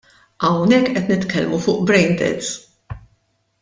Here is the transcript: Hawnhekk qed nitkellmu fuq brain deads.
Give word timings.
Hawnhekk 0.43 0.87
qed 0.93 1.05
nitkellmu 1.11 1.59
fuq 1.65 1.79
brain 1.87 2.11
deads. 2.19 2.49